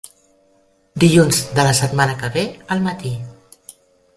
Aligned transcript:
Dilluns 1.03 1.41
de 1.59 1.65
la 1.67 1.75
setmana 1.81 2.15
que 2.23 2.31
ve 2.39 2.47
al 2.77 2.83
matí. 2.87 3.13